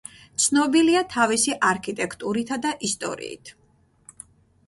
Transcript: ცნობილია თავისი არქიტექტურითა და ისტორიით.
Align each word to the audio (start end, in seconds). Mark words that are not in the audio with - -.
ცნობილია 0.43 1.01
თავისი 1.15 1.53
არქიტექტურითა 1.67 2.59
და 2.63 2.71
ისტორიით. 2.89 3.51